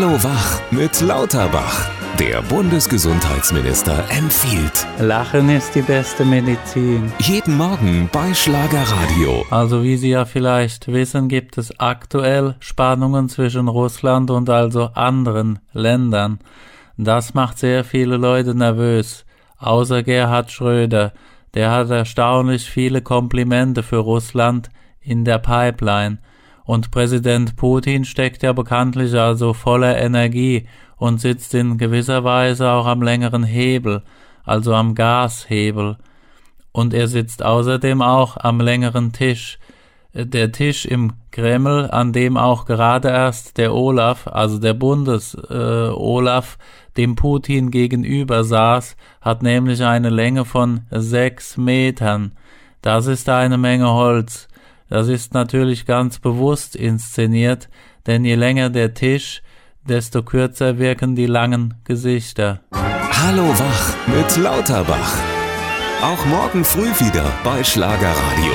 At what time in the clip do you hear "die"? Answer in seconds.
5.74-5.82, 61.14-61.26